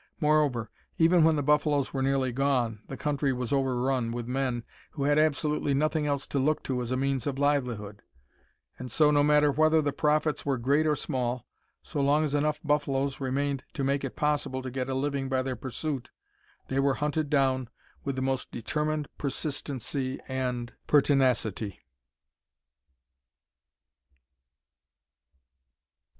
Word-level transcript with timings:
Moreover, 0.19 0.71
even 0.97 1.23
when 1.23 1.35
the 1.35 1.43
buffaloes 1.43 1.93
were 1.93 2.01
nearly 2.01 2.31
gone, 2.31 2.81
the 2.87 2.97
country 2.97 3.31
was 3.31 3.53
overrun 3.53 4.11
with 4.11 4.25
men 4.27 4.63
who 4.93 5.03
had 5.03 5.19
absolutely 5.19 5.75
nothing 5.75 6.07
else 6.07 6.25
to 6.29 6.39
look 6.39 6.63
to 6.63 6.81
as 6.81 6.89
a 6.89 6.97
means 6.97 7.27
of 7.27 7.37
livelihood, 7.37 8.01
and 8.79 8.91
so, 8.91 9.11
no 9.11 9.21
matter 9.21 9.51
whether 9.51 9.79
the 9.79 9.93
profits 9.93 10.43
were 10.43 10.57
great 10.57 10.87
or 10.87 10.95
small, 10.95 11.45
so 11.83 12.01
long 12.01 12.23
as 12.23 12.33
enough 12.33 12.59
buffaloes 12.63 13.19
remained 13.19 13.63
to 13.73 13.83
make 13.83 14.03
it 14.03 14.15
possible 14.15 14.63
to 14.63 14.71
get 14.71 14.89
a 14.89 14.95
living 14.95 15.29
by 15.29 15.43
their 15.43 15.55
pursuit, 15.55 16.09
they 16.67 16.79
were 16.79 16.95
hunted 16.95 17.29
down 17.29 17.69
with 18.03 18.15
the 18.15 18.23
most 18.23 18.49
determined 18.51 19.07
persistency 19.19 20.19
and 20.27 20.73
pertinacity. 20.87 21.77